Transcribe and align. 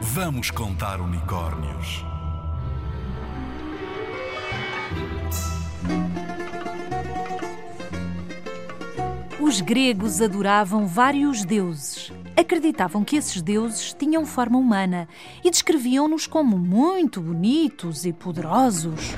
Vamos 0.00 0.52
contar 0.52 1.00
unicórnios. 1.00 2.04
Os 9.40 9.60
gregos 9.60 10.22
adoravam 10.22 10.86
vários 10.86 11.44
deuses. 11.44 12.12
Acreditavam 12.36 13.02
que 13.02 13.16
esses 13.16 13.42
deuses 13.42 13.92
tinham 13.92 14.24
forma 14.24 14.56
humana 14.56 15.08
e 15.42 15.50
descreviam-nos 15.50 16.28
como 16.28 16.56
muito 16.56 17.20
bonitos 17.20 18.06
e 18.06 18.12
poderosos. 18.12 19.16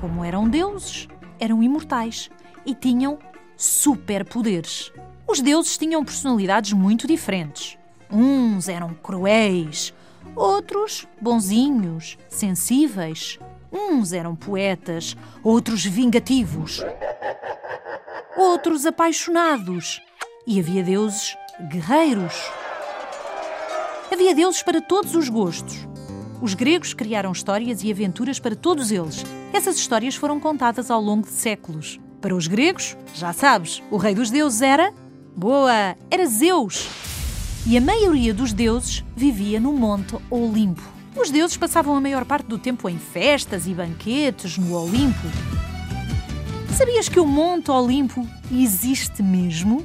Como 0.00 0.24
eram 0.24 0.48
deuses, 0.48 1.08
eram 1.40 1.60
imortais 1.60 2.30
e 2.64 2.72
tinham 2.72 3.18
superpoderes. 3.56 4.92
Os 5.26 5.40
deuses 5.40 5.76
tinham 5.76 6.04
personalidades 6.04 6.72
muito 6.72 7.04
diferentes. 7.08 7.76
Uns 8.10 8.68
eram 8.68 8.94
cruéis, 8.94 9.92
outros 10.34 11.06
bonzinhos, 11.20 12.16
sensíveis. 12.28 13.38
Uns 13.70 14.12
eram 14.12 14.34
poetas, 14.34 15.14
outros 15.42 15.84
vingativos, 15.84 16.82
outros 18.36 18.86
apaixonados. 18.86 20.00
E 20.46 20.58
havia 20.58 20.82
deuses 20.82 21.36
guerreiros. 21.70 22.34
Havia 24.10 24.34
deuses 24.34 24.62
para 24.62 24.80
todos 24.80 25.14
os 25.14 25.28
gostos. 25.28 25.86
Os 26.40 26.54
gregos 26.54 26.94
criaram 26.94 27.32
histórias 27.32 27.82
e 27.82 27.90
aventuras 27.90 28.38
para 28.38 28.56
todos 28.56 28.90
eles. 28.90 29.24
Essas 29.52 29.76
histórias 29.76 30.14
foram 30.14 30.40
contadas 30.40 30.90
ao 30.90 31.02
longo 31.02 31.26
de 31.26 31.32
séculos. 31.32 32.00
Para 32.20 32.34
os 32.34 32.46
gregos, 32.46 32.96
já 33.14 33.32
sabes, 33.32 33.82
o 33.90 33.96
rei 33.96 34.14
dos 34.14 34.30
deuses 34.30 34.62
era. 34.62 34.94
Boa! 35.36 35.96
Era 36.10 36.26
Zeus! 36.26 37.07
E 37.66 37.76
a 37.76 37.80
maioria 37.80 38.32
dos 38.32 38.52
deuses 38.52 39.04
vivia 39.14 39.60
no 39.60 39.72
Monte 39.72 40.16
Olimpo. 40.30 40.82
Os 41.16 41.30
deuses 41.30 41.56
passavam 41.56 41.96
a 41.96 42.00
maior 42.00 42.24
parte 42.24 42.46
do 42.46 42.58
tempo 42.58 42.88
em 42.88 42.98
festas 42.98 43.66
e 43.66 43.74
banquetes 43.74 44.56
no 44.56 44.74
Olimpo. 44.74 45.26
Sabias 46.76 47.08
que 47.08 47.20
o 47.20 47.26
Monte 47.26 47.70
Olimpo 47.70 48.26
existe 48.50 49.22
mesmo? 49.22 49.84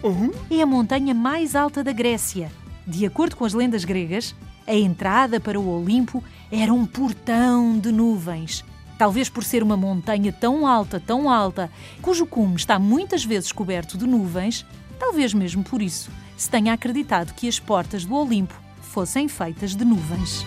É 0.50 0.62
a 0.62 0.66
montanha 0.66 1.14
mais 1.14 1.56
alta 1.56 1.84
da 1.84 1.92
Grécia. 1.92 2.52
De 2.86 3.06
acordo 3.06 3.36
com 3.36 3.44
as 3.44 3.54
lendas 3.54 3.84
gregas, 3.84 4.36
a 4.68 4.76
entrada 4.76 5.40
para 5.40 5.60
o 5.60 5.68
Olimpo 5.68 6.24
era 6.52 6.74
um 6.74 6.86
portão 6.86 7.78
de 7.78 7.92
nuvens. 7.92 8.64
Talvez 9.04 9.28
por 9.28 9.44
ser 9.44 9.62
uma 9.62 9.76
montanha 9.76 10.32
tão 10.32 10.66
alta, 10.66 10.98
tão 10.98 11.30
alta, 11.30 11.70
cujo 12.02 12.26
cume 12.26 12.56
está 12.56 12.80
muitas 12.80 13.26
vezes 13.26 13.52
coberto 13.52 13.98
de 13.98 14.08
nuvens, 14.08 14.66
talvez 14.98 15.34
mesmo 15.34 15.62
por 15.62 15.82
isso 15.82 16.10
se 16.38 16.50
tenha 16.50 16.72
acreditado 16.72 17.34
que 17.34 17.50
as 17.50 17.60
portas 17.60 18.06
do 18.06 18.16
Olimpo 18.16 18.58
fossem 18.82 19.28
feitas 19.28 19.76
de 19.76 19.84
nuvens. 19.84 20.46